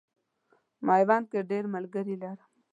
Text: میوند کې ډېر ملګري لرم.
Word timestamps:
میوند 0.87 1.25
کې 1.31 1.39
ډېر 1.49 1.63
ملګري 1.75 2.15
لرم. 2.21 2.49